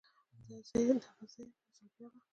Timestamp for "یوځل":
1.21-1.47